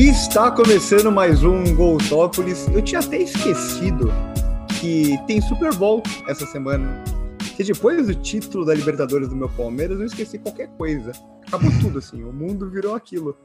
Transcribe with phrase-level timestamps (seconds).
[0.00, 2.66] E está começando mais um Goltópolis.
[2.68, 4.10] Eu tinha até esquecido
[4.80, 7.04] que tem Super Bowl essa semana.
[7.54, 11.12] Que depois do título da Libertadores do meu Palmeiras, eu esqueci qualquer coisa.
[11.46, 12.24] Acabou tudo, assim.
[12.24, 13.36] O mundo virou aquilo.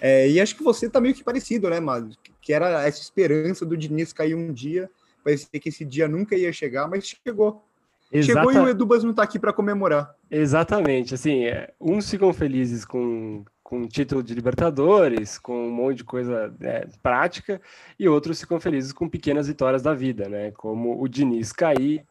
[0.00, 2.04] É, e acho que você tá meio que parecido, né, Mas
[2.40, 4.90] Que era essa esperança do Diniz cair um dia.
[5.22, 7.64] Parecia que esse dia nunca ia chegar, mas chegou.
[8.12, 8.40] Exata...
[8.40, 10.12] Chegou e o Edubas não tá aqui para comemorar.
[10.28, 11.14] Exatamente.
[11.14, 16.52] Assim, é, uns ficam felizes com com título de Libertadores, com um monte de coisa
[16.60, 17.62] é, prática,
[17.96, 20.50] e outros ficam felizes com pequenas vitórias da vida, né?
[20.50, 22.04] Como o Diniz cair,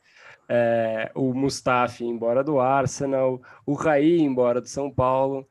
[0.47, 5.45] é, o Mustafi embora do Arsenal, o Raí embora do São Paulo.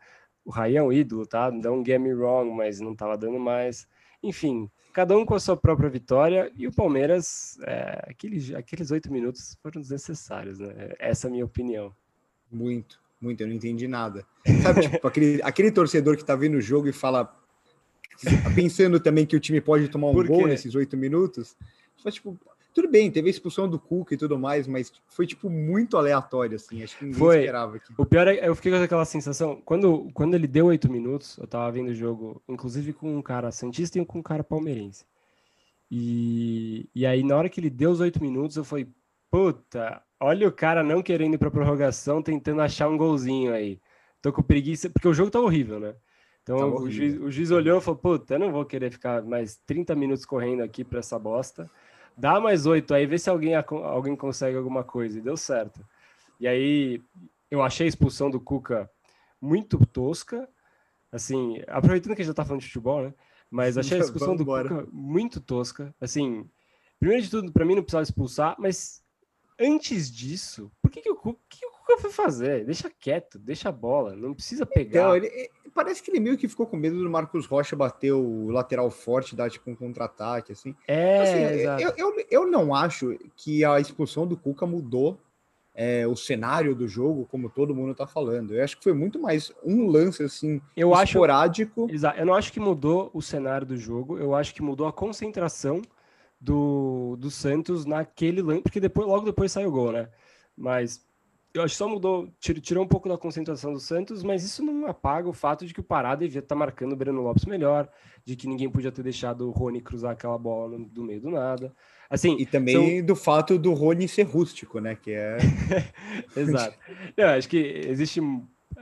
[0.47, 1.51] O Raí é um ídolo, tá?
[1.51, 3.87] Don't get me wrong, mas não estava dando mais.
[4.23, 9.13] Enfim, cada um com a sua própria vitória, e o Palmeiras, é, aqueles, aqueles oito
[9.13, 10.95] minutos foram desnecessários, né?
[10.99, 11.95] Essa é a minha opinião.
[12.51, 14.25] Muito muito, eu não entendi nada.
[14.63, 17.35] Sabe, tipo, aquele, aquele torcedor que tá vendo o jogo e fala,
[18.55, 21.57] pensando também que o time pode tomar um gol nesses oito minutos,
[21.97, 22.39] só tipo,
[22.75, 26.57] tudo bem, teve a expulsão do Cuca e tudo mais, mas foi tipo muito aleatório,
[26.57, 27.39] assim, acho que ninguém foi.
[27.41, 27.81] esperava.
[27.97, 31.47] O pior é eu fiquei com aquela sensação, quando, quando ele deu oito minutos, eu
[31.47, 35.05] tava vendo o jogo, inclusive com um cara santista e com um cara palmeirense.
[35.91, 38.87] E, e aí, na hora que ele deu os oito minutos, eu falei,
[39.31, 43.81] puta, Olha o cara não querendo ir para prorrogação, tentando achar um golzinho aí.
[44.21, 45.95] Tô com preguiça, porque o jogo tá horrível, né?
[46.43, 49.23] Então tá o, juiz, o, juiz, olhou e falou: Puta, eu não vou querer ficar
[49.23, 51.71] mais 30 minutos correndo aqui para essa bosta.
[52.17, 55.19] Dá mais oito aí, vê se alguém, alguém consegue alguma coisa.
[55.19, 55.87] E deu certo.
[56.41, 57.01] E aí
[57.51, 58.91] eu achei a expulsão do Cuca
[59.41, 60.49] muito tosca.
[61.13, 63.15] Assim, aproveitando que a gente já tá falando de futebol, né?
[63.51, 65.95] Mas achei a expulsão do Cuca muito tosca.
[66.01, 66.49] Assim,
[66.99, 69.03] primeiro de tudo, para mim não precisava expulsar, mas
[69.59, 72.65] antes disso, por que, que, o, Cuca, que o Cuca foi fazer?
[72.65, 75.01] Deixa quieto, deixa a bola, não precisa pegar.
[75.01, 78.51] Então, ele, parece que ele meio que ficou com medo do Marcos Rocha bater o
[78.51, 80.75] lateral forte, dar tipo um contra-ataque, assim.
[80.87, 85.19] É, assim, eu, eu, eu, não acho que a expulsão do Cuca mudou
[85.75, 88.55] é, o cenário do jogo, como todo mundo tá falando.
[88.55, 91.85] Eu acho que foi muito mais um lance, assim, eu esporádico.
[91.85, 94.87] Acho, exato, eu não acho que mudou o cenário do jogo, eu acho que mudou
[94.87, 95.81] a concentração
[96.41, 100.09] do, do Santos naquele lance, porque depois, logo depois saiu o gol, né?
[100.57, 101.05] Mas
[101.53, 104.87] eu acho que só mudou, tirou um pouco da concentração do Santos, mas isso não
[104.87, 107.89] apaga o fato de que o Pará devia estar tá marcando o Breno Lopes melhor,
[108.25, 111.31] de que ninguém podia ter deixado o Rony cruzar aquela bola no, do meio do
[111.31, 111.75] nada.
[112.11, 113.07] Assim, e também são...
[113.07, 114.95] do fato do Rony ser rústico, né?
[114.95, 115.39] Que é.
[116.37, 116.77] Exato.
[117.17, 118.21] Eu acho que existe.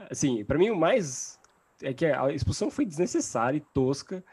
[0.09, 1.37] Assim, para mim, o mais.
[1.81, 4.23] É que a expulsão foi desnecessária e tosca.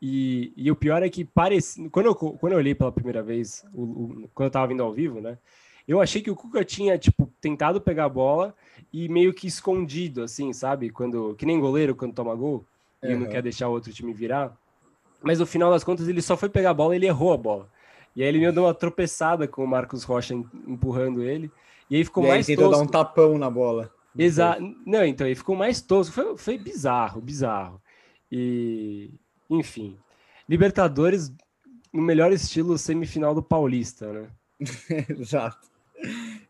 [0.00, 1.88] E, e o pior é que parece.
[1.90, 4.92] Quando eu, quando eu olhei pela primeira vez, o, o, quando eu tava vindo ao
[4.92, 5.38] vivo, né?
[5.86, 8.54] Eu achei que o Cuca tinha, tipo, tentado pegar a bola
[8.92, 10.90] e meio que escondido, assim, sabe?
[10.90, 11.34] Quando.
[11.34, 12.64] Que nem goleiro quando toma gol
[13.02, 13.20] e uhum.
[13.20, 14.56] não quer deixar o outro time virar.
[15.22, 17.36] Mas no final das contas, ele só foi pegar a bola e ele errou a
[17.36, 17.68] bola.
[18.14, 21.50] E aí ele me deu uma tropeçada com o Marcos Rocha empurrando ele.
[21.90, 23.90] E aí ficou e mais aí tentou dar um tapão na bola.
[24.16, 24.62] Exato.
[24.84, 26.14] Não, então, aí ficou mais tosco.
[26.14, 27.80] Foi, foi bizarro, bizarro.
[28.30, 29.10] E,
[29.48, 29.98] enfim,
[30.48, 31.30] Libertadores
[31.92, 34.28] no melhor estilo semifinal do Paulista, né?
[35.08, 35.68] Exato.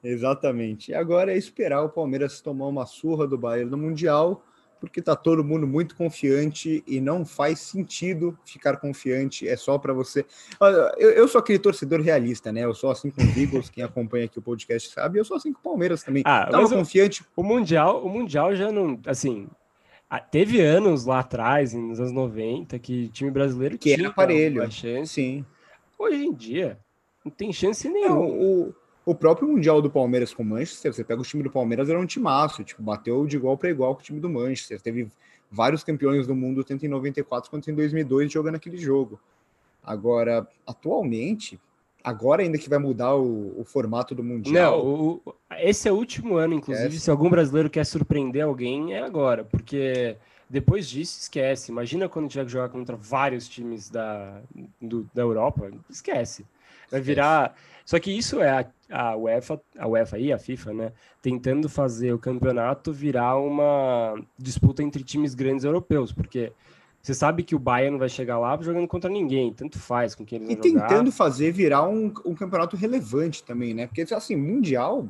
[0.05, 0.93] Exatamente.
[0.93, 4.45] E agora é esperar o Palmeiras tomar uma surra do Bayern no Mundial,
[4.81, 9.93] porque tá todo mundo muito confiante e não faz sentido ficar confiante, é só para
[9.93, 10.25] você.
[10.97, 12.65] Eu, eu, sou aquele torcedor realista, né?
[12.65, 15.53] Eu sou assim com os Eagles, quem acompanha aqui o podcast sabe, eu sou assim
[15.53, 16.23] com o Palmeiras também.
[16.25, 17.25] Ah, Tava confiante.
[17.35, 19.49] O, o Mundial, o Mundial já não, assim,
[20.31, 24.71] teve anos lá atrás, nos anos 90, que time brasileiro que tinha era aparelho.
[24.71, 25.13] chance.
[25.13, 25.45] Sim.
[25.99, 26.79] Hoje em dia,
[27.25, 28.21] não tem chance nenhuma.
[28.21, 28.75] o,
[29.05, 31.99] o próprio Mundial do Palmeiras com o Manchester, você pega o time do Palmeiras, era
[31.99, 34.81] um timaço, tipo, bateu de igual para igual com o time do Manchester.
[34.81, 35.09] Teve
[35.51, 39.21] vários campeões do mundo, tanto em 94 quanto em 2002, jogando aquele jogo.
[39.83, 41.59] Agora, atualmente,
[42.03, 44.79] agora ainda que vai mudar o, o formato do Mundial.
[44.79, 46.99] Não, o, esse é o último ano, inclusive, é.
[46.99, 50.17] se algum brasileiro quer surpreender alguém, é agora, porque
[50.49, 51.71] depois disso, esquece.
[51.71, 54.41] Imagina quando tiver que jogar contra vários times da,
[54.81, 56.47] do, da Europa, esquece.
[56.91, 57.55] Vai virar.
[57.85, 60.93] Só que isso é a, a UEFA, a UEFA e a FIFA, né?
[61.21, 66.53] Tentando fazer o campeonato virar uma disputa entre times grandes europeus, porque
[67.03, 70.25] você sabe que o Bayern não vai chegar lá jogando contra ninguém, tanto faz com
[70.25, 70.85] quem eles e vão jogar.
[70.85, 73.87] E tentando fazer virar um, um campeonato relevante também, né?
[73.87, 75.09] Porque, assim, Mundial,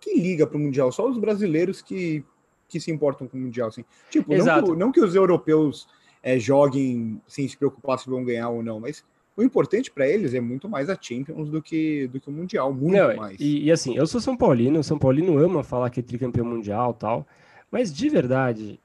[0.00, 0.90] que liga para o Mundial?
[0.90, 2.24] Só os brasileiros que,
[2.68, 3.84] que se importam com o Mundial, assim.
[4.10, 5.86] Tipo, não que, não que, os europeus
[6.22, 9.04] é, joguem sem se preocupar se vão ganhar ou não, mas
[9.36, 12.72] o importante para eles é muito mais a Champions do que, do que o Mundial,
[12.72, 13.38] muito não, mais.
[13.38, 16.92] E, e, assim, eu sou São Paulino, São Paulino ama falar que é tricampeão mundial
[16.94, 17.26] tal,
[17.70, 18.80] mas de verdade,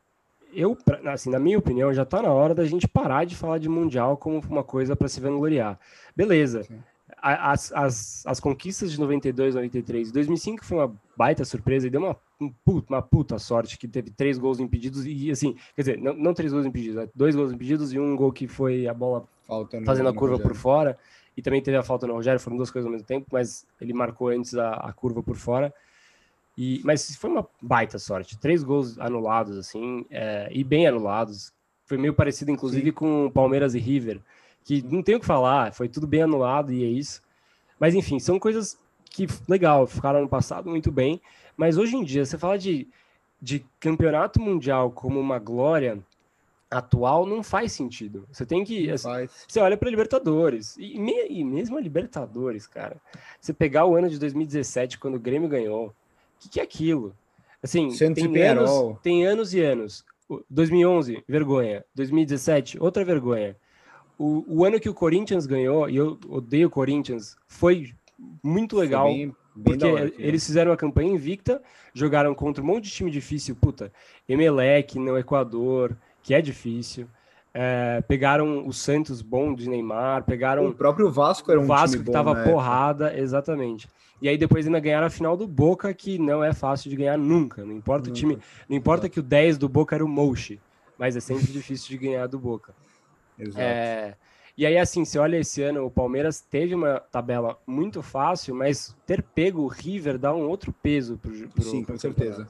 [0.58, 0.76] eu,
[1.06, 4.18] assim, na minha opinião, já está na hora da gente parar de falar de Mundial
[4.18, 5.80] como uma coisa para se vangloriar.
[6.16, 6.66] Beleza.
[7.22, 12.16] As, as, as conquistas de 92, 93 2005 foi uma baita surpresa e deu uma,
[12.42, 16.14] um puta, uma puta sorte que teve três gols impedidos e, assim, quer dizer, não,
[16.14, 17.10] não três gols impedidos, né?
[17.14, 19.28] dois gols impedidos e um gol que foi a bola
[19.86, 20.98] fazendo a curva por fora
[21.36, 23.94] e também teve a falta no Rogério, foram duas coisas ao mesmo tempo, mas ele
[23.94, 25.72] marcou antes a, a curva por fora.
[26.58, 28.38] E, mas foi uma baita sorte.
[28.38, 31.54] Três gols anulados, assim, é, e bem anulados.
[31.86, 32.92] Foi meio parecido, inclusive, Sim.
[32.92, 34.20] com Palmeiras e River,
[34.64, 37.22] que não tem o que falar, foi tudo bem anulado e é isso.
[37.80, 38.78] Mas, enfim, são coisas
[39.10, 41.22] que, legal, ficaram no passado muito bem.
[41.56, 42.88] Mas hoje em dia, você fala de,
[43.42, 46.00] de campeonato mundial como uma glória
[46.70, 48.28] atual não faz sentido.
[48.32, 48.90] Você tem que.
[48.92, 49.10] Assim,
[49.48, 50.76] você olha para Libertadores.
[50.78, 50.98] E,
[51.30, 52.98] e, mesmo a Libertadores, cara.
[53.40, 55.94] Você pegar o ano de 2017, quando o Grêmio ganhou,
[56.38, 57.16] o que, que é aquilo?
[57.62, 60.06] Assim, tem anos, tem anos e anos.
[60.50, 61.84] 2011, vergonha.
[61.96, 63.56] 2017, outra vergonha.
[64.18, 67.94] O, o, ano que o Corinthians ganhou, e eu odeio o Corinthians, foi
[68.44, 69.08] muito legal.
[69.08, 71.62] Foi bem, bem porque hora, eles fizeram a campanha invicta,
[71.94, 73.56] jogaram contra um monte de time difícil.
[73.56, 73.92] Puta,
[74.28, 77.08] Emelec no Equador, que é difícil.
[77.60, 80.68] É, pegaram o Santos bom de Neymar, pegaram.
[80.68, 83.90] O próprio Vasco era um Vasco que tava porrada, exatamente.
[84.22, 87.18] E aí depois ainda ganharam a final do Boca, que não é fácil de ganhar
[87.18, 87.66] nunca.
[87.66, 88.12] Não importa nunca.
[88.12, 88.38] o time.
[88.70, 90.60] Não importa que o 10 do Boca era o Moshi,
[91.00, 92.76] mas é sempre difícil de ganhar do Boca.
[93.40, 93.60] Exato.
[93.60, 94.16] É,
[94.56, 98.96] e aí, assim, você olha esse ano, o Palmeiras teve uma tabela muito fácil, mas
[99.08, 102.48] ter pego o River dá um outro peso pro, pro Sim, com certeza.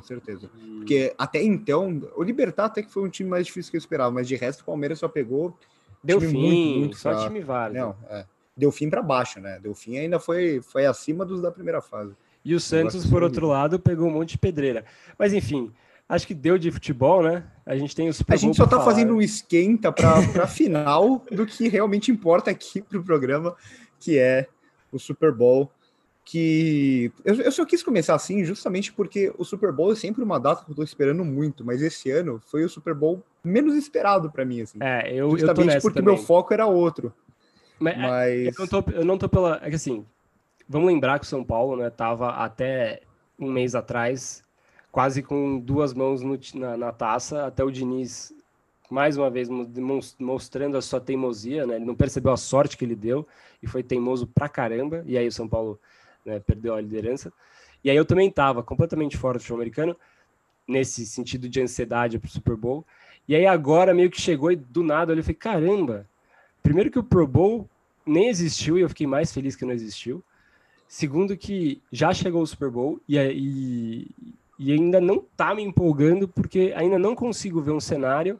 [0.00, 0.50] Com certeza.
[0.56, 0.76] E...
[0.78, 4.10] Porque até então, o Libertar até que foi um time mais difícil que eu esperava,
[4.10, 5.56] mas de resto o Palmeiras só pegou.
[6.02, 7.80] Deu fim, muito, muito só time válido.
[7.80, 8.24] Não, é
[8.58, 9.60] deu fim para baixo, né?
[9.62, 12.12] Deu fim ainda foi, foi acima dos da primeira fase.
[12.44, 14.84] E o Santos, por outro lado, pegou um monte de pedreira.
[15.16, 15.70] Mas enfim,
[16.08, 17.44] acho que deu de futebol, né?
[17.64, 18.84] A gente tem o Super A gente só tá falar.
[18.84, 23.54] fazendo um esquenta para a final do que realmente importa aqui pro programa,
[24.00, 24.48] que é
[24.90, 25.70] o Super Bowl.
[26.30, 30.38] Que eu, eu só quis começar assim justamente porque o Super Bowl é sempre uma
[30.38, 34.30] data que eu tô esperando muito, mas esse ano foi o Super Bowl menos esperado
[34.30, 34.76] para mim, assim.
[34.78, 36.14] É, eu, justamente eu porque também.
[36.14, 37.14] meu foco era outro.
[37.80, 38.46] Mas, é, Mas...
[38.46, 39.58] Eu, não tô, eu não tô pela.
[39.62, 40.04] É que assim,
[40.68, 43.00] vamos lembrar que o São Paulo, né, tava até
[43.38, 44.44] um mês atrás,
[44.92, 48.34] quase com duas mãos no, na, na, taça, até o Diniz,
[48.90, 49.48] mais uma vez,
[50.18, 51.76] mostrando a sua teimosia, né?
[51.76, 53.26] Ele não percebeu a sorte que ele deu
[53.62, 55.80] e foi teimoso pra caramba, e aí o São Paulo
[56.24, 57.32] né, perdeu a liderança.
[57.82, 59.96] E aí eu também tava completamente fora do show americano,
[60.66, 62.84] nesse sentido de ansiedade pro Super Bowl.
[63.26, 66.06] E aí agora meio que chegou e do nada eu falei, caramba,
[66.62, 67.66] Primeiro que o Pro Bowl
[68.04, 70.22] nem existiu e eu fiquei mais feliz que não existiu.
[70.86, 74.10] Segundo que já chegou o Super Bowl e, e,
[74.58, 78.38] e ainda não tá me empolgando porque ainda não consigo ver um cenário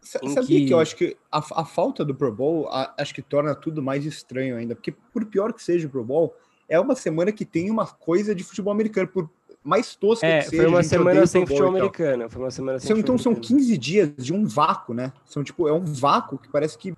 [0.00, 0.66] Sabia que...
[0.66, 0.74] que...
[0.74, 4.04] eu acho que a, a falta do Pro Bowl a, acho que torna tudo mais
[4.04, 6.34] estranho ainda, porque por pior que seja o Pro Bowl,
[6.68, 9.30] é uma semana que tem uma coisa de futebol americano, por
[9.62, 10.62] mais tosca é, que seja.
[10.62, 14.32] Foi uma semana sem futebol americano, foi uma semana sem Então são 15 dias de
[14.32, 15.12] um vácuo, né?
[15.24, 16.94] São tipo, é um vácuo que parece que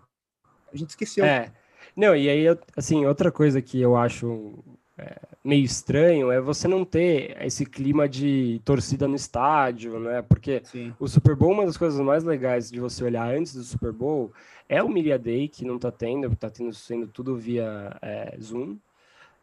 [0.73, 1.25] a gente esqueceu.
[1.25, 1.53] É.
[1.97, 2.45] Não, e aí,
[2.77, 4.59] assim, outra coisa que eu acho
[4.99, 10.23] é, meio estranho é você não ter esse clima de torcida no estádio, né?
[10.23, 10.95] Porque Sim.
[10.99, 14.33] o Super Bowl, uma das coisas mais legais de você olhar antes do Super Bowl
[14.69, 18.77] é o Media Day, que não tá tendo, tá tendo sendo tudo via é, Zoom.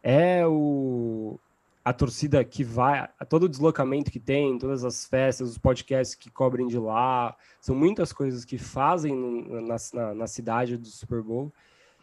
[0.03, 1.39] É o,
[1.83, 6.29] a torcida que vai, todo o deslocamento que tem, todas as festas, os podcasts que
[6.29, 11.51] cobrem de lá, são muitas coisas que fazem na, na, na, cidade do Super Bowl,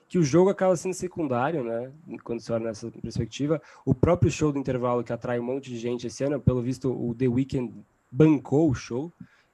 [0.08, 1.92] que o jogo acaba sendo secundário, né?
[2.24, 3.60] Quando você olha nessa perspectiva.
[3.84, 6.90] O próprio show do intervalo que atrai um monte de gente esse ano, pelo visto,
[6.90, 7.72] o The Weeknd
[8.10, 9.12] bancou o show.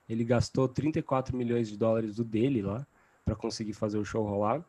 [0.08, 2.86] Ele gastou 34 milhões de dólares do dele lá
[3.24, 4.64] para conseguir fazer o show rolar.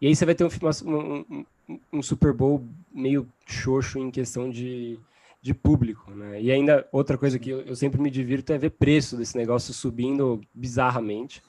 [0.00, 0.48] E aí você vai ter um,
[0.84, 4.98] um, um, um Super Bowl meio xoxo em questão de,
[5.40, 6.40] de público, né?
[6.40, 9.72] E ainda outra coisa que eu, eu, sempre me divirto é ver preço desse negócio
[9.72, 11.42] subindo bizarramente.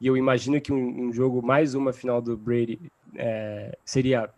[0.00, 2.78] E eu imagino que um, um jogo, mais uma final do Brady,
[3.14, 4.30] é, seria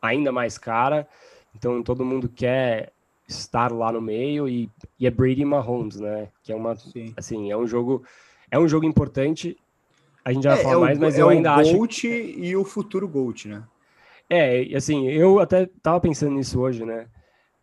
[0.00, 1.08] ainda mais cara.
[1.54, 2.92] Então todo mundo quer
[3.28, 6.28] estar lá no meio e, e é Brady e Mahomes, né?
[6.42, 7.14] Que é uma, Sim.
[7.16, 8.04] assim, é um jogo,
[8.50, 9.56] é um jogo importante
[10.24, 11.70] a gente já vai é, falar é mais, mas é eu ainda acho.
[11.70, 13.64] É o Gold e o futuro Gold, né?
[14.28, 17.06] É, assim, eu até tava pensando nisso hoje, né?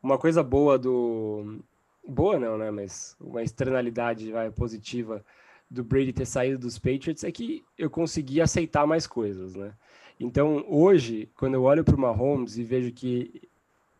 [0.02, 1.60] Uma coisa boa do.
[2.08, 2.72] Boa não, né?
[2.72, 5.24] Mas uma externalidade vai, positiva
[5.70, 9.74] do Brady ter saído dos Patriots é que eu consegui aceitar mais coisas, né?
[10.20, 13.50] Então, hoje, quando eu olho para o Mahomes e vejo que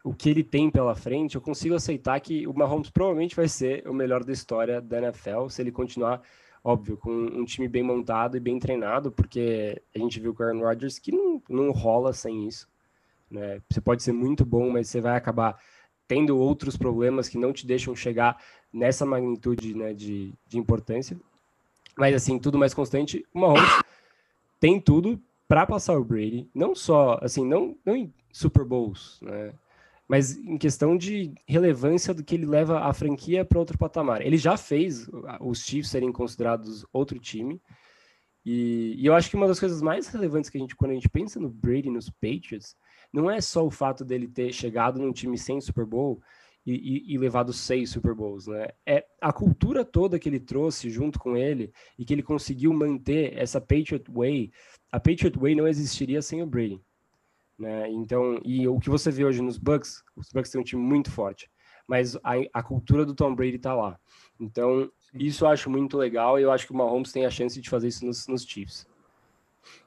[0.04, 3.88] o que ele tem pela frente, eu consigo aceitar que o Mahomes provavelmente vai ser
[3.88, 6.22] o melhor da história da NFL se ele continuar,
[6.64, 10.46] óbvio, com um time bem montado e bem treinado, porque a gente viu com o
[10.46, 12.68] Aaron Rodgers que não, não rola sem isso.
[13.30, 13.62] Né?
[13.70, 15.60] Você pode ser muito bom, mas você vai acabar
[16.08, 18.42] tendo outros problemas que não te deixam chegar
[18.74, 21.18] nessa magnitude né, de, de importância.
[21.98, 23.84] Mas assim, tudo mais constante, o Mahomes
[24.60, 29.54] tem tudo para passar o Brady, não só, assim, não, não em Super Bowls, né?
[30.10, 34.22] Mas em questão de relevância do que ele leva a franquia para outro patamar.
[34.26, 35.08] Ele já fez
[35.40, 37.62] os Chiefs serem considerados outro time.
[38.44, 40.96] E, e, eu acho que uma das coisas mais relevantes que a gente, quando a
[40.96, 42.76] gente pensa no Brady nos Patriots,
[43.14, 46.20] não é só o fato dele ter chegado num time sem Super Bowl,
[46.66, 48.68] e, e, e, levado seis Super Bowls, né?
[48.86, 53.38] É a cultura toda que ele trouxe junto com ele e que ele conseguiu manter
[53.38, 54.52] essa Patriot Way.
[54.92, 56.80] A Patriot Way não existiria sem o Brady,
[57.60, 57.90] né?
[57.90, 61.12] Então, e o que você vê hoje nos Bucks, os Bucks têm um time muito
[61.12, 61.52] forte,
[61.86, 64.00] mas a, a cultura do Tom Brady tá lá.
[64.40, 67.60] Então, isso eu acho muito legal e eu acho que o Mahomes tem a chance
[67.60, 68.88] de fazer isso nos, nos Chiefs.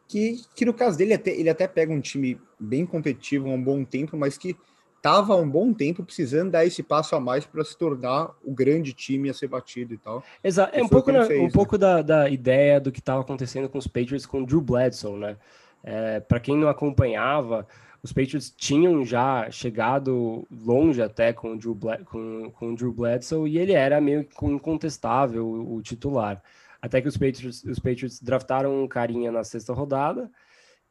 [0.06, 3.62] Que, que no caso dele, até, ele até pega um time bem competitivo há um
[3.62, 4.54] bom tempo, mas que
[4.98, 8.52] estava há um bom tempo precisando dar esse passo a mais para se tornar o
[8.52, 10.22] grande time a ser batido e tal.
[10.44, 10.78] Exato.
[10.78, 11.50] É um pouco, na, fez, um né?
[11.52, 15.18] pouco da, da ideia do que estava acontecendo com os Patriots com o Drew Bledsoe,
[15.18, 15.36] né?
[15.82, 17.66] É, para quem não acompanhava,
[18.02, 23.58] os Patriots tinham já chegado longe até com o Drew, com, com Drew Bledsoe e
[23.58, 26.42] ele era meio incontestável o, o titular.
[26.80, 30.30] Até que os Patriots, os Patriots draftaram um carinha na sexta rodada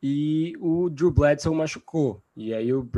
[0.02, 2.24] e o Drew Bledsoe machucou.
[2.36, 2.90] E aí o,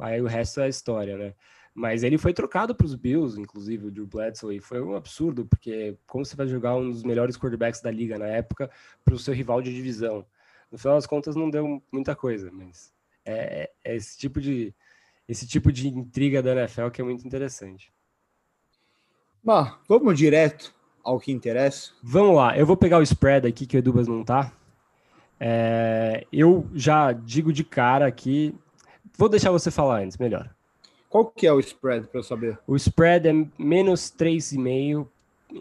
[0.00, 1.34] aí o resto é história, né?
[1.72, 5.46] Mas ele foi trocado para os Bills, inclusive, o Drew Bledsoe, e foi um absurdo,
[5.46, 8.68] porque como você vai jogar um dos melhores quarterbacks da liga na época
[9.04, 10.26] para o seu rival de divisão?
[10.70, 12.92] No final das contas, não deu muita coisa, mas
[13.24, 14.74] é, é esse tipo de
[15.28, 17.92] esse tipo de intriga da NFL que é muito interessante.
[19.42, 20.74] Bah, vamos direto
[21.04, 21.92] ao que interessa.
[22.02, 24.52] Vamos lá, eu vou pegar o spread aqui que o Edubas não tá.
[25.38, 28.54] É, eu já digo de cara aqui.
[29.16, 30.50] Vou deixar você falar antes, melhor.
[31.08, 32.58] Qual que é o spread para eu saber?
[32.66, 35.06] O spread é menos 3,5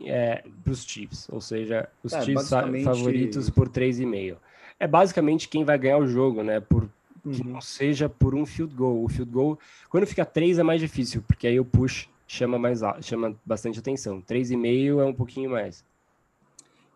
[0.06, 4.38] é, para os Chiefs, ou seja, os é, Chiefs favoritos por 3,5.
[4.80, 6.60] É basicamente quem vai ganhar o jogo, né?
[6.60, 6.90] Por
[7.22, 7.54] que uhum.
[7.54, 9.04] não seja por um field goal.
[9.04, 9.60] O field goal,
[9.90, 14.22] quando fica 3 é mais difícil, porque aí o push chama mais chama bastante atenção.
[14.22, 15.84] 3,5 é um pouquinho mais.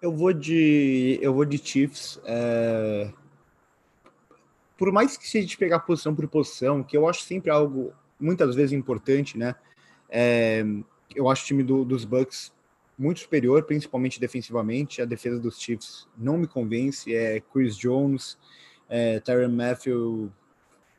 [0.02, 1.20] Eu vou de.
[1.22, 2.20] Eu vou de Chiefs.
[2.25, 3.12] É...
[4.78, 8.56] Por mais que seja de pegar posição por posição, que eu acho sempre algo muitas
[8.56, 9.56] vezes importante, né?
[10.10, 10.63] É...
[11.16, 12.52] Eu acho o time do, dos Bucks
[12.98, 15.02] muito superior, principalmente defensivamente.
[15.02, 17.14] A defesa dos Chiefs não me convence.
[17.14, 18.38] É Chris Jones,
[18.90, 20.32] é, Tyron Matthew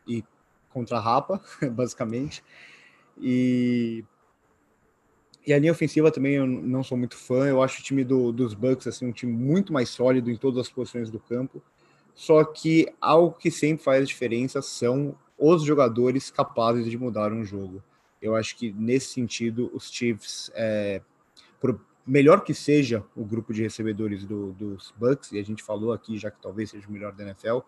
[0.07, 0.25] e
[0.71, 1.41] contra Rapa,
[1.73, 2.43] basicamente.
[3.19, 4.05] E
[5.47, 7.47] e a linha ofensiva também eu não sou muito fã.
[7.47, 10.61] Eu acho o time do, dos Bucks assim, um time muito mais sólido em todas
[10.61, 11.63] as posições do campo.
[12.15, 17.83] Só que algo que sempre faz diferença são os jogadores capazes de mudar um jogo.
[18.23, 21.03] Eu acho que nesse sentido os Chiefs, é,
[21.65, 25.95] por melhor que seja o grupo de recebedores do, dos Bucks, e a gente falou
[25.95, 27.61] aqui já que talvez seja o melhor da NFL,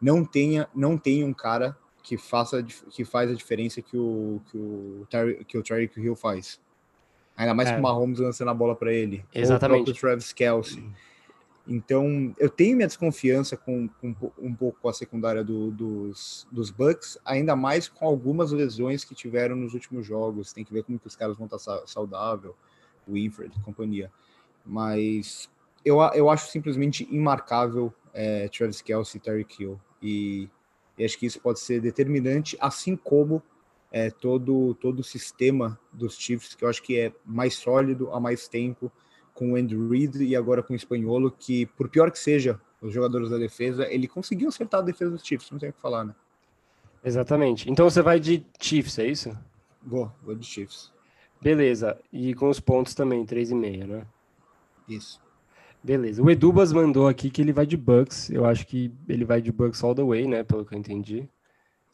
[0.00, 4.56] não tenha não tem um cara que faça que faz a diferença que o que
[4.56, 6.60] o Terry, que o Tyreek Hill faz.
[7.36, 7.72] Ainda mais é.
[7.72, 9.24] com o Mahomes lançando a bola para ele.
[9.34, 9.90] Exatamente.
[9.90, 10.84] Ou o Travis Kelsey.
[11.66, 16.70] Então, eu tenho minha desconfiança com, com um pouco com a secundária do, dos, dos
[16.70, 20.52] Bucks, ainda mais com algumas lesões que tiveram nos últimos jogos.
[20.52, 22.54] Tem que ver como que os caras vão estar saudável,
[23.06, 24.10] o Infred, companhia.
[24.64, 25.50] Mas
[25.84, 29.80] eu, eu acho simplesmente imarcável é, Travis Kelsey e Terry Kill.
[30.00, 30.48] E,
[30.96, 33.42] e acho que isso pode ser determinante, assim como
[33.90, 38.20] é, todo, todo o sistema dos Chiefs, que eu acho que é mais sólido há
[38.20, 38.90] mais tempo,
[39.34, 42.92] com o Andrew Reid e agora com o Espanholo, que por pior que seja os
[42.92, 46.04] jogadores da defesa, ele conseguiu acertar a defesa dos Chiefs, não tem o que falar,
[46.04, 46.14] né?
[47.04, 47.70] Exatamente.
[47.70, 49.36] Então você vai de Chiefs, é isso?
[49.82, 50.91] Vou, vou de Chiefs.
[51.42, 51.98] Beleza.
[52.12, 54.06] E com os pontos também, 3,5, né?
[54.88, 55.20] Isso.
[55.82, 56.22] Beleza.
[56.22, 58.30] O Edubas mandou aqui que ele vai de Bucks.
[58.30, 60.44] Eu acho que ele vai de Bucks all the way, né?
[60.44, 61.28] Pelo que eu entendi.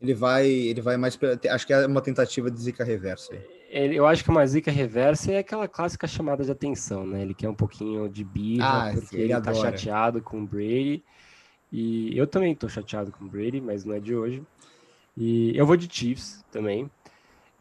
[0.00, 1.18] Ele vai, ele vai mais.
[1.50, 3.34] Acho que é uma tentativa de zica reversa.
[3.70, 7.22] Ele, eu acho que uma zica reversa é aquela clássica chamada de atenção, né?
[7.22, 11.02] Ele quer um pouquinho de birra, ah, porque ele, ele tá chateado com o Brady.
[11.72, 14.42] E eu também tô chateado com o Brady, mas não é de hoje.
[15.16, 16.88] E eu vou de Chiefs também.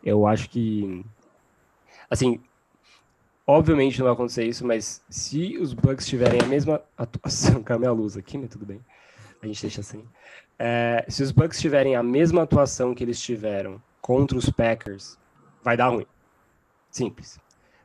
[0.04, 1.04] Eu acho que.
[2.10, 2.40] Assim,
[3.46, 7.62] obviamente não vai acontecer isso, mas se os Bucks tiverem a mesma atuação.
[7.64, 8.82] Caiu minha luz aqui, mas tudo bem.
[9.42, 10.04] A gente deixa assim.
[10.60, 15.18] É, se os Bucks tiverem a mesma atuação que eles tiveram contra os Packers,
[15.64, 16.08] vai dar ruim.
[16.90, 17.40] Simples.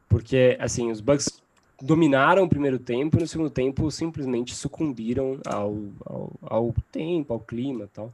[0.09, 1.43] Porque, assim, os Bucks
[1.81, 7.41] dominaram o primeiro tempo e no segundo tempo simplesmente sucumbiram ao, ao, ao tempo, ao
[7.41, 8.13] clima tal.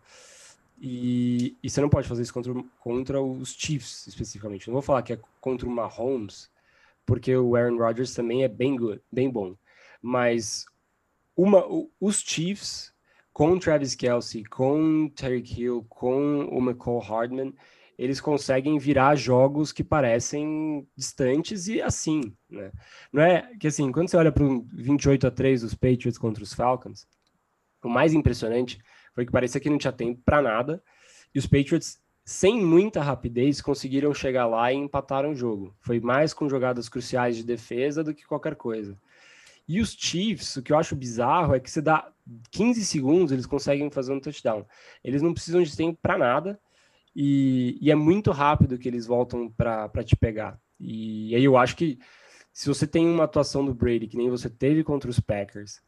[0.81, 4.69] E, e, você não pode fazer isso contra, contra os Chiefs, especificamente.
[4.69, 6.51] Não vou falar que é contra o Mahomes,
[7.05, 9.57] porque o Aaron Rodgers também é bem, good, bem bom.
[10.01, 10.65] Mas
[11.37, 11.65] uma,
[12.01, 12.93] os Chiefs,
[13.33, 17.55] com Travis Kelsey, com Terry Hill, com o McCall Hardman,
[17.99, 22.71] eles conseguem virar jogos que parecem distantes e assim, né?
[23.13, 26.45] Não é que assim, quando você olha para um 28 a 3 dos Patriots contra
[26.45, 27.09] os Falcons,
[27.83, 28.79] o mais impressionante
[29.19, 30.81] foi que parecia que não tinha tempo para nada
[31.35, 35.75] e os Patriots sem muita rapidez conseguiram chegar lá e empataram o jogo.
[35.81, 38.97] Foi mais com jogadas cruciais de defesa do que qualquer coisa.
[39.67, 42.13] E os Chiefs, o que eu acho bizarro é que você dá
[42.53, 44.65] 15 segundos, eles conseguem fazer um touchdown.
[45.03, 46.61] Eles não precisam de tempo para nada
[47.13, 50.61] e, e, é muito rápido que eles voltam para te pegar.
[50.79, 51.99] E, e aí eu acho que
[52.53, 55.81] se você tem uma atuação do Brady, que nem você teve contra os Packers,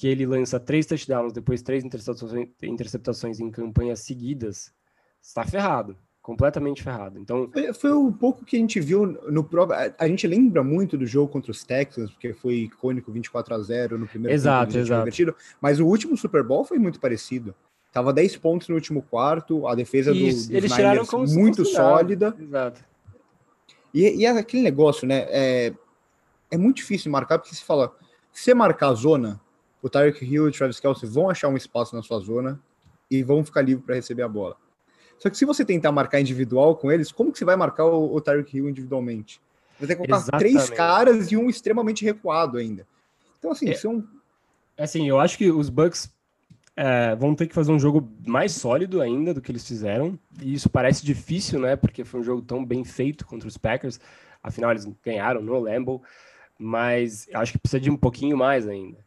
[0.00, 4.72] que ele lança três touchdowns, depois três interceptações, interceptações em campanhas seguidas,
[5.20, 7.18] está ferrado, completamente ferrado.
[7.18, 9.92] Então foi, foi um pouco que a gente viu no próprio.
[9.98, 13.98] A gente lembra muito do jogo contra os Texans, porque foi icônico 24 a 0
[13.98, 15.36] no primeiro exato, exato.
[15.60, 17.54] mas o último Super Bowl foi muito parecido.
[17.92, 22.34] Tava 10 pontos no último quarto, a defesa do, eles Niners muito sólida.
[22.40, 22.82] Exato.
[23.92, 25.26] E, e é aquele negócio, né?
[25.28, 25.74] É,
[26.50, 27.94] é muito difícil marcar, porque se fala,
[28.32, 29.38] se você marcar a zona,
[29.82, 32.60] o Tyreek Hill e o Travis Kelsey vão achar um espaço na sua zona
[33.10, 34.56] e vão ficar livres para receber a bola.
[35.18, 38.14] Só que se você tentar marcar individual com eles, como que você vai marcar o,
[38.14, 39.40] o Tyreek Hill individualmente?
[39.78, 40.52] Você tem que colocar Exatamente.
[40.52, 42.86] três caras e um extremamente recuado ainda.
[43.38, 44.06] Então, assim, é, são.
[44.78, 46.10] Assim, eu acho que os Bucks
[46.76, 50.18] é, vão ter que fazer um jogo mais sólido ainda do que eles fizeram.
[50.40, 51.76] E isso parece difícil, né?
[51.76, 54.00] Porque foi um jogo tão bem feito contra os Packers.
[54.42, 56.02] Afinal, eles ganharam no Lambeau.
[56.58, 58.98] Mas acho que precisa de um pouquinho mais ainda.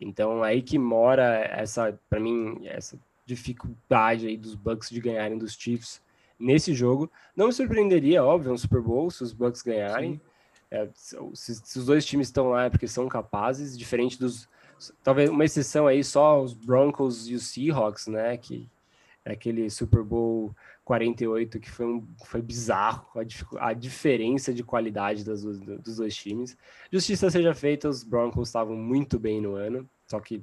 [0.00, 5.54] Então, aí que mora essa, para mim, essa dificuldade aí dos Bucks de ganharem dos
[5.54, 6.00] Chiefs
[6.38, 7.10] nesse jogo.
[7.34, 10.20] Não me surpreenderia, óbvio, um Super Bowl se os Bucks ganharem.
[10.70, 14.48] É, se, se, os dois times estão lá é porque são capazes, diferente dos
[15.02, 18.36] talvez uma exceção aí só os Broncos e os Seahawks, né?
[18.36, 18.68] Que
[19.26, 25.42] aquele Super Bowl 48 que foi, um, foi bizarro a, a diferença de qualidade das,
[25.42, 26.56] dos dois times.
[26.92, 30.42] Justiça seja feita, os Broncos estavam muito bem no ano, só que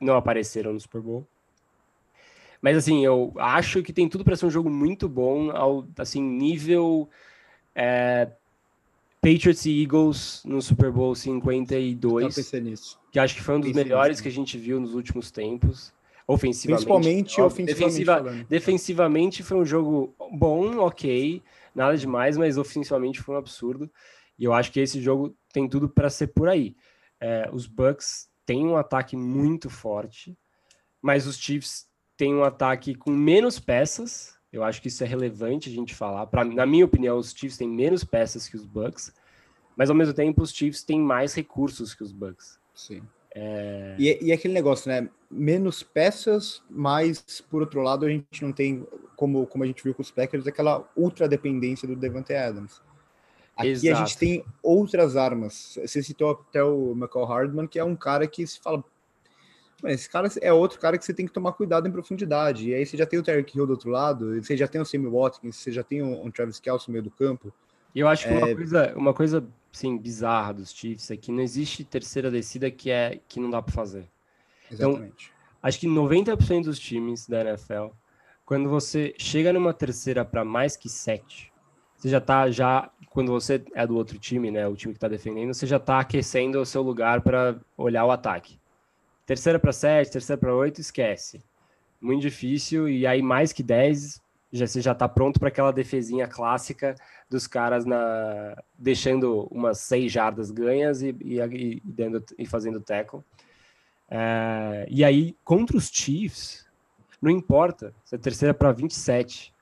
[0.00, 1.26] não apareceram no Super Bowl.
[2.60, 6.22] Mas assim, eu acho que tem tudo para ser um jogo muito bom, ao assim
[6.22, 7.08] nível
[7.74, 8.28] é,
[9.20, 12.24] Patriots e Eagles no Super Bowl 52.
[12.24, 12.98] Eu pensei nisso.
[13.12, 14.22] Que acho que foi um dos pensei melhores nisso.
[14.22, 15.92] que a gente viu nos últimos tempos.
[16.32, 16.86] Ofensivamente.
[16.86, 18.04] Principalmente ó, ofensivamente.
[18.04, 21.42] Defensiva, defensivamente foi um jogo bom, ok.
[21.74, 23.90] Nada demais, mas ofensivamente foi um absurdo.
[24.38, 26.76] E eu acho que esse jogo tem tudo para ser por aí.
[27.20, 30.36] É, os Bucks têm um ataque muito forte,
[31.00, 35.70] mas os Chiefs têm um ataque com menos peças eu acho que isso é relevante
[35.70, 36.26] a gente falar.
[36.26, 39.12] Pra, na minha opinião, os Chiefs têm menos peças que os Bucks,
[39.74, 42.60] mas ao mesmo tempo os Chiefs têm mais recursos que os Bucks.
[42.74, 43.02] Sim.
[43.34, 43.96] É...
[43.98, 45.08] E, e aquele negócio, né?
[45.30, 49.94] Menos peças, mas por outro lado a gente não tem, como, como a gente viu
[49.94, 52.80] com os Packers, aquela ultra dependência do Devante Adams.
[53.56, 53.94] Aqui Exato.
[53.94, 55.78] a gente tem outras armas.
[55.80, 58.82] Você citou até o McCall Hardman, que é um cara que se fala,
[59.84, 62.70] esse cara é outro cara que você tem que tomar cuidado em profundidade.
[62.70, 64.84] E aí você já tem o Terry Hill do outro lado, você já tem o
[64.84, 67.52] Sammy Watkins, você já tem um, Travis Kelce no meio do campo.
[67.94, 68.38] E eu acho que é...
[68.38, 72.90] uma coisa, uma coisa assim, bizarra dos Chiefs é que não existe terceira descida que
[72.90, 74.08] é que não dá para fazer.
[74.70, 75.24] Então, Exatamente.
[75.26, 77.88] Então, acho que 90% dos times da NFL,
[78.44, 81.52] quando você chega numa terceira para mais que sete,
[81.96, 85.08] você já tá já quando você é do outro time, né, o time que tá
[85.08, 88.58] defendendo, você já tá aquecendo o seu lugar para olhar o ataque.
[89.26, 91.42] Terceira para sete, terceira para oito, esquece.
[92.00, 92.88] Muito difícil.
[92.88, 94.20] E aí, mais que dez,
[94.52, 96.94] já, você já está pronto para aquela defesinha clássica
[97.28, 103.20] dos caras na deixando umas seis jardas ganhas e, e, e, dando, e fazendo tackle.
[104.10, 106.66] É, e aí, contra os Chiefs,
[107.20, 109.54] não importa se é terceira para 27,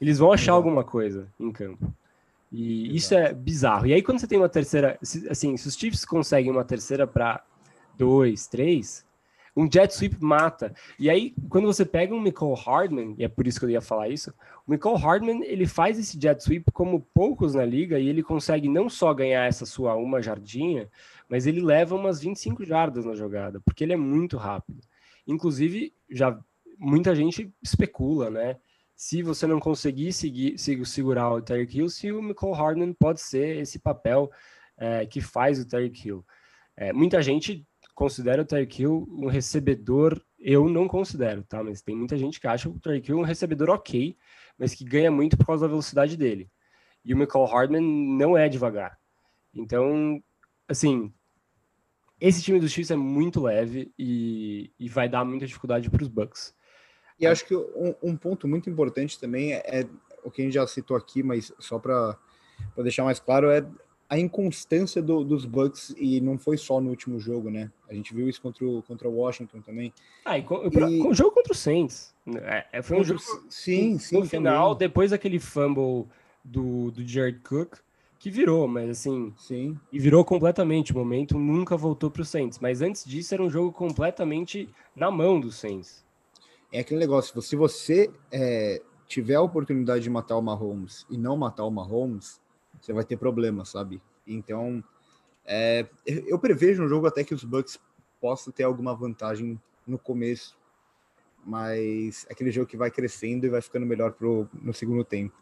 [0.00, 1.92] eles vão achar alguma coisa em campo.
[2.52, 2.96] E Exato.
[2.96, 3.86] isso é bizarro.
[3.86, 7.44] E aí, quando você tem uma terceira, assim, se os Chiefs conseguem uma terceira para
[7.96, 9.04] dois, três,
[9.56, 10.74] um jet sweep mata.
[10.98, 13.80] E aí, quando você pega um Nicole Hardman, e é por isso que eu ia
[13.80, 14.32] falar isso,
[14.66, 18.68] o Nicole Hardman, ele faz esse jet sweep como poucos na liga, e ele consegue
[18.68, 20.88] não só ganhar essa sua uma jardinha,
[21.28, 24.80] mas ele leva umas 25 jardas na jogada, porque ele é muito rápido.
[25.26, 26.38] Inclusive, já
[26.78, 28.56] muita gente especula, né?
[29.00, 33.56] se você não conseguir seguir, segurar o Terry Hill, se o Michael Hardman pode ser
[33.56, 34.30] esse papel
[34.76, 36.22] é, que faz o Terry Hill.
[36.76, 37.66] É, muita gente
[38.00, 41.62] considera o Terry Hill um recebedor, eu não considero, tá?
[41.62, 44.16] Mas tem muita gente que acha o Terry Hill um recebedor ok,
[44.56, 46.50] mas que ganha muito por causa da velocidade dele.
[47.04, 47.82] E o Michael Hardman
[48.16, 48.98] não é devagar.
[49.54, 50.22] Então,
[50.66, 51.12] assim,
[52.18, 56.08] esse time dos Chiefs é muito leve e, e vai dar muita dificuldade para os
[56.08, 56.54] Bucks.
[57.18, 59.86] E acho que um, um, ponto muito importante também é, é,
[60.24, 62.18] o que a gente já citou aqui, mas só para
[62.78, 63.60] deixar mais claro, é
[64.10, 67.70] a inconstância do, dos Bucks, e não foi só no último jogo, né?
[67.88, 69.94] A gente viu isso contra o, contra o Washington também.
[70.24, 71.00] Ah, e e...
[71.06, 72.12] o jogo contra o Saints.
[72.42, 73.20] É, é foi um jogo.
[73.48, 74.18] Sim, sim.
[74.18, 74.88] No final, também.
[74.88, 76.06] depois daquele fumble
[76.44, 77.76] do, do Jared Cook,
[78.18, 79.32] que virou, mas assim.
[79.38, 79.78] Sim.
[79.92, 80.92] E virou completamente.
[80.92, 82.58] O momento nunca voltou para o Saints.
[82.58, 86.04] Mas antes disso, era um jogo completamente na mão do Saints.
[86.72, 91.36] É aquele negócio, se você é, tiver a oportunidade de matar o Mahomes e não
[91.36, 92.40] matar o Mahomes,
[92.80, 94.00] você vai ter problema, sabe?
[94.26, 94.82] Então,
[95.44, 97.78] é, eu prevejo um jogo até que os Bucks
[98.20, 100.56] possam ter alguma vantagem no começo,
[101.44, 105.34] mas é aquele jogo que vai crescendo e vai ficando melhor pro, no segundo tempo.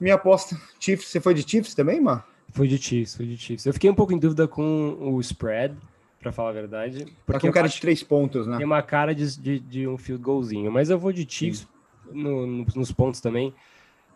[0.00, 2.28] Minha aposta, Chiefs, você foi de Chiefs também, Mar?
[2.50, 3.66] Foi de Chiefs, foi de Chiefs.
[3.66, 5.76] Eu fiquei um pouco em dúvida com o spread,
[6.24, 7.06] para falar a verdade.
[7.26, 8.56] Porque tá com cara de três pontos, né?
[8.56, 11.68] Tem uma cara de, de, de, um field goalzinho, mas eu vou de Chiefs
[12.10, 13.54] no, no, nos pontos também.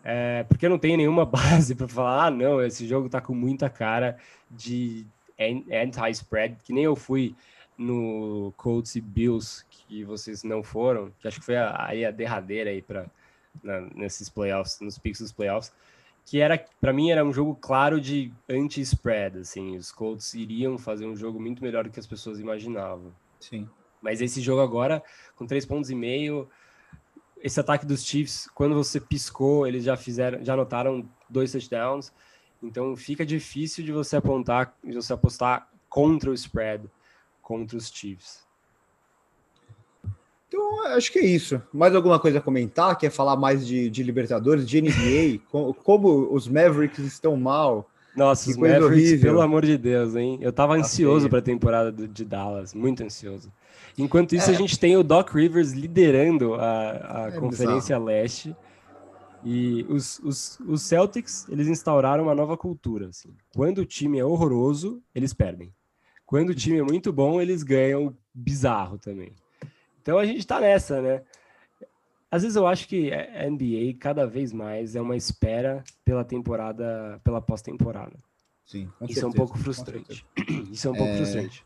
[0.03, 3.33] É, porque eu não tenho nenhuma base para falar, ah, não, esse jogo tá com
[3.33, 4.17] muita cara
[4.49, 5.05] de
[5.39, 7.35] anti-spread, que nem eu fui
[7.77, 12.11] no Colts e Bills, que vocês não foram, que acho que foi a, aí a
[12.11, 13.05] derradeira aí para
[13.95, 15.73] nesses playoffs, nos picks dos playoffs,
[16.25, 21.05] que era para mim era um jogo claro de anti-spread, assim, os Colts iriam fazer
[21.05, 23.11] um jogo muito melhor do que as pessoas imaginavam.
[23.39, 23.67] Sim.
[24.01, 25.01] Mas esse jogo agora,
[25.35, 26.47] com três pontos e meio,
[27.41, 32.11] esse ataque dos Chiefs, quando você piscou, eles já fizeram, já anotaram dois touchdowns.
[32.61, 36.89] Então fica difícil de você apontar, de você apostar contra o spread,
[37.41, 38.47] contra os Chiefs.
[40.47, 41.61] Então, acho que é isso.
[41.71, 42.97] Mais alguma coisa a comentar?
[42.97, 45.43] Quer falar mais de, de Libertadores, de NBA?
[45.49, 47.87] como, como, os Mavericks estão mal?
[48.15, 49.21] Nossa, os Mavericks, horrível.
[49.21, 50.39] pelo amor de Deus, hein?
[50.41, 53.51] Eu tava tá ansioso para a temporada de Dallas, muito ansioso.
[53.97, 54.53] Enquanto isso, é.
[54.53, 58.05] a gente tem o Doc Rivers liderando a, a é Conferência bizarro.
[58.05, 58.55] Leste.
[59.43, 63.07] E os, os, os Celtics, eles instauraram uma nova cultura.
[63.07, 63.29] Assim.
[63.55, 65.73] Quando o time é horroroso, eles perdem.
[66.25, 69.33] Quando o time é muito bom, eles ganham bizarro também.
[70.01, 71.21] Então a gente tá nessa, né?
[72.31, 77.19] Às vezes eu acho que a NBA cada vez mais é uma espera pela temporada,
[77.23, 78.15] pela pós-temporada.
[78.65, 78.87] Sim.
[79.01, 80.25] Isso certeza, é um pouco frustrante.
[80.71, 81.17] Isso é um pouco é...
[81.17, 81.65] frustrante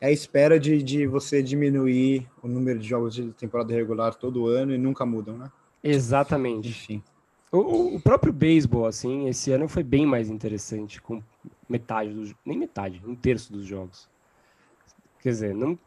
[0.00, 4.46] é a espera de, de você diminuir o número de jogos de temporada regular todo
[4.46, 5.52] ano e nunca mudam, né?
[5.84, 6.68] Exatamente.
[6.68, 7.02] Enfim.
[7.52, 11.22] O, o próprio beisebol, assim, esse ano foi bem mais interessante, com
[11.68, 12.34] metade dos.
[12.46, 14.08] Nem metade, um terço dos jogos.
[15.20, 15.78] Quer dizer, não.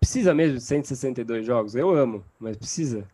[0.00, 1.74] Precisa mesmo de 162 jogos?
[1.74, 3.06] Eu amo, mas precisa.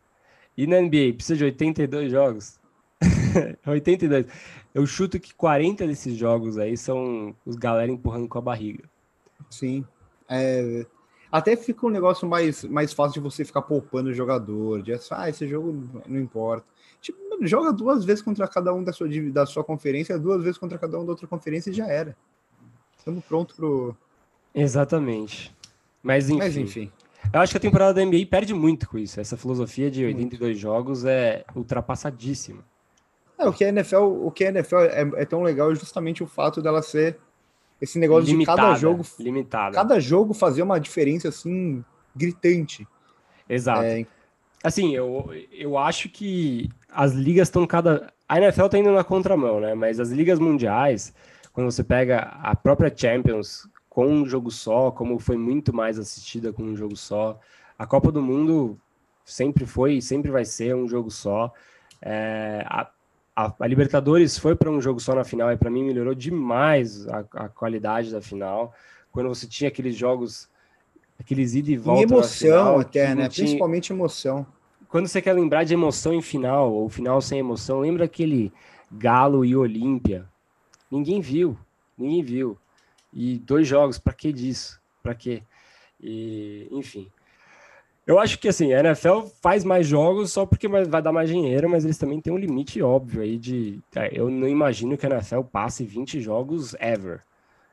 [0.57, 2.59] E na NBA, precisa de 82 jogos?
[3.67, 4.27] 82.
[4.75, 8.85] Eu chuto que 40 desses jogos aí são os galera empurrando com a barriga.
[9.51, 9.85] Sim.
[10.29, 10.87] É,
[11.31, 15.29] até fica um negócio mais, mais fácil de você ficar poupando o jogador, de ah,
[15.29, 16.65] esse jogo não importa.
[17.01, 20.79] Tipo, joga duas vezes contra cada um da sua, da sua conferência, duas vezes contra
[20.79, 22.17] cada um da outra conferência e já era.
[22.97, 23.97] Estamos prontos pro.
[24.55, 25.53] Exatamente.
[26.03, 26.39] Mas enfim.
[26.39, 26.93] Mas, enfim.
[27.33, 29.21] Eu acho que a temporada da NBA perde muito com isso.
[29.21, 30.61] Essa filosofia de 82 muito.
[30.61, 32.65] jogos é ultrapassadíssima.
[33.39, 36.23] É, o que a NFL, o que a NFL é, é, tão legal é justamente
[36.23, 37.19] o fato dela ser
[37.81, 39.05] esse negócio limitada, de cada jogo.
[39.19, 39.75] Limitada.
[39.75, 41.85] Cada jogo fazer uma diferença assim
[42.15, 42.87] gritante.
[43.49, 43.83] Exato.
[43.83, 44.07] É...
[44.63, 48.13] Assim, eu, eu acho que as ligas estão cada.
[48.27, 49.75] A NFL tá indo na contramão, né?
[49.75, 51.13] Mas as ligas mundiais,
[51.53, 56.53] quando você pega a própria Champions com um jogo só, como foi muito mais assistida
[56.53, 57.39] com um jogo só,
[57.79, 58.77] a Copa do Mundo
[59.25, 61.53] sempre foi e sempre vai ser um jogo só.
[62.03, 62.91] É, a,
[63.37, 67.07] a, a Libertadores foi para um jogo só na final e para mim melhorou demais
[67.07, 68.75] a, a, qualidade da final.
[69.13, 70.49] Quando você tinha aqueles jogos,
[71.19, 72.01] aqueles ida e volta.
[72.01, 73.29] E emoção final, até, né?
[73.29, 73.47] Tinha...
[73.47, 74.45] Principalmente emoção.
[74.89, 78.53] Quando você quer lembrar de emoção em final, ou final sem emoção, lembra aquele
[78.91, 80.27] Galo e Olímpia?
[80.91, 81.57] Ninguém viu,
[81.97, 82.59] ninguém viu.
[83.15, 84.81] E dois jogos, para que disso?
[85.03, 85.43] Para quê?
[86.03, 87.09] E, enfim.
[88.07, 91.71] Eu acho que assim, a NFL faz mais jogos só porque vai dar mais dinheiro,
[91.71, 93.81] mas eles também têm um limite óbvio aí de.
[93.95, 97.23] É, eu não imagino que a NFL passe 20 jogos ever.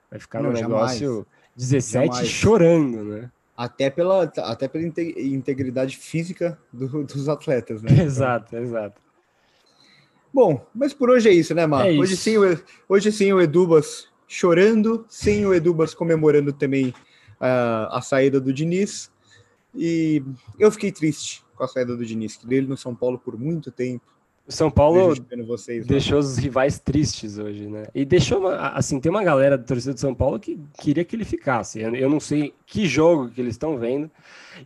[0.09, 1.25] Vai ficar um negócio jamais.
[1.57, 2.29] 17 jamais.
[2.29, 3.31] chorando, né?
[3.57, 7.91] Até pela, até pela integridade física do, dos atletas, né?
[8.01, 9.01] Exato, exato.
[10.33, 11.89] Bom, mas por hoje é isso, né, Mar?
[11.89, 12.35] É hoje, sim,
[12.87, 19.11] hoje sim o Edubas chorando, sem o Edubas comemorando também uh, a saída do Diniz.
[19.75, 20.23] E
[20.57, 23.69] eu fiquei triste com a saída do Diniz, que dele no São Paulo por muito
[23.71, 24.05] tempo.
[24.47, 25.13] O São Paulo
[25.45, 27.87] vocês, deixou os rivais tristes hoje, né?
[27.93, 31.25] E deixou, assim, tem uma galera da torcida de São Paulo que queria que ele
[31.25, 31.81] ficasse.
[31.81, 34.09] Eu não sei que jogo que eles estão vendo.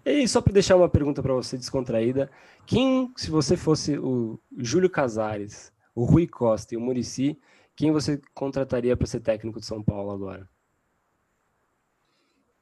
[0.06, 2.30] E aí, só para deixar uma pergunta para você descontraída,
[2.68, 7.38] quem, se você fosse o Júlio Casares, o Rui Costa e o Murici,
[7.76, 10.48] quem você contrataria para ser técnico de São Paulo agora?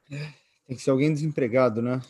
[0.08, 2.00] Tem que ser alguém desempregado, né?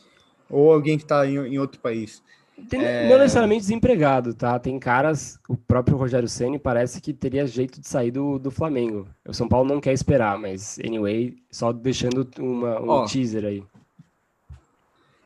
[0.48, 2.22] Ou alguém que está em, em, outro país.
[2.68, 3.08] Tem, é...
[3.08, 4.58] Não necessariamente desempregado, tá?
[4.58, 9.08] Tem caras, o próprio Rogério Ceni parece que teria jeito de sair do, do Flamengo.
[9.26, 13.64] O São Paulo não quer esperar, mas anyway, só deixando uma, um Ó, teaser aí.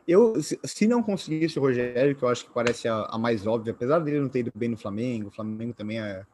[0.07, 3.73] Eu, se não conseguisse o Rogério, que eu acho que parece a, a, mais óbvia,
[3.73, 6.25] apesar dele não ter ido bem no Flamengo, o Flamengo também é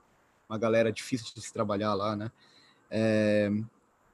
[0.49, 2.31] uma galera difícil de se trabalhar lá, né?
[2.89, 3.51] É,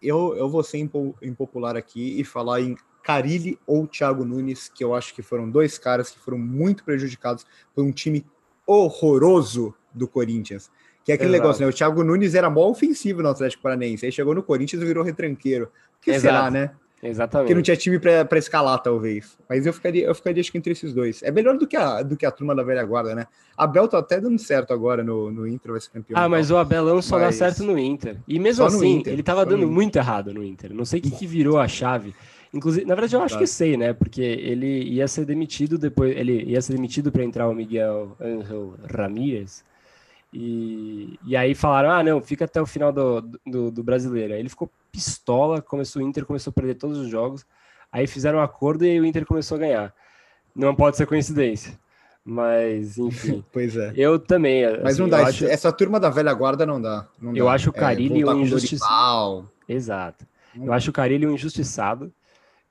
[0.02, 0.78] eu, eu vou ser
[1.22, 5.78] impopular aqui e falar em Carilli ou Thiago Nunes, que eu acho que foram dois
[5.78, 8.26] caras que foram muito prejudicados por um time
[8.66, 10.72] horroroso do Corinthians.
[11.04, 11.42] Que é aquele Exato.
[11.44, 11.70] negócio, né?
[11.70, 15.04] O Thiago Nunes era mó ofensivo no Atlético Paranaense, aí chegou no Corinthians e virou
[15.04, 15.66] retranqueiro.
[15.66, 16.22] O que Exato.
[16.22, 16.76] será, né?
[17.04, 17.48] Exatamente.
[17.48, 19.38] Porque não tinha time para escalar, talvez.
[19.50, 21.24] Mas eu ficaria, eu ficaria acho que entre esses dois.
[21.24, 23.26] É melhor do que a, do que a turma da velha guarda, né?
[23.58, 26.20] Abel tá até dando certo agora no, no Inter, vai ser campeão.
[26.20, 27.40] Ah, mas o Abelão só mas...
[27.40, 28.18] dá certo no Inter.
[28.28, 30.74] E mesmo assim, Inter, ele tava dando muito errado no Inter.
[30.74, 32.14] Não sei o que, que virou a chave.
[32.54, 33.94] Inclusive, na verdade, eu acho que sei, né?
[33.94, 36.16] Porque ele ia ser demitido depois.
[36.16, 39.64] Ele ia ser demitido para entrar o Miguel Angel Ramírez.
[40.34, 44.34] E, e aí falaram: ah, não, fica até o final do, do, do brasileiro.
[44.34, 47.46] Aí ele ficou pistola, começou o Inter, começou a perder todos os jogos.
[47.92, 49.94] Aí fizeram um acordo e o Inter começou a ganhar.
[50.56, 51.80] Não pode ser coincidência.
[52.24, 53.44] Mas, enfim.
[53.52, 53.94] pois é.
[53.96, 54.64] Eu também.
[54.84, 55.28] Mas assim, não dá.
[55.28, 55.46] Acho...
[55.46, 57.08] Essa turma da velha guarda não dá.
[57.20, 57.54] Não eu dá.
[57.54, 59.50] acho o Carilli é, um injustiçado.
[59.68, 60.26] Exato.
[60.56, 62.12] Eu acho o Carilli um injustiçado.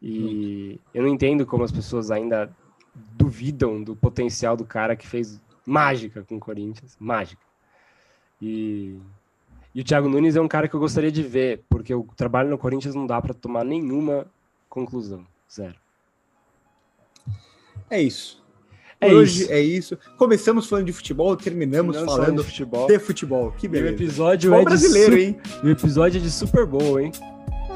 [0.00, 0.78] E hum.
[0.94, 2.50] eu não entendo como as pessoas ainda
[2.94, 6.96] duvidam do potencial do cara que fez mágica com o Corinthians.
[6.98, 7.42] Mágica.
[8.40, 8.98] E
[9.74, 12.50] e o Thiago Nunes é um cara que eu gostaria de ver, porque o trabalho
[12.50, 14.26] no Corinthians não dá para tomar nenhuma
[14.68, 15.24] conclusão.
[15.52, 15.76] Zero.
[17.88, 18.40] É isso.
[19.00, 19.52] É Hoje isso.
[19.52, 19.98] é isso.
[20.18, 22.86] Começamos falando de futebol, terminamos falando de futebol.
[22.86, 23.52] de futebol.
[23.52, 23.88] Que beleza.
[23.88, 25.40] E o episódio é brasileiro, de hein?
[25.64, 27.10] o episódio é de Super Bowl, hein?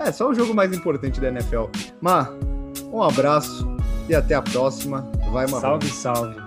[0.00, 1.64] É, só o jogo mais importante da NFL.
[2.00, 2.30] Mar,
[2.92, 3.66] um abraço
[4.09, 5.11] e até a próxima.
[5.33, 5.61] Vai, Marrom.
[5.61, 6.43] Salve, salve.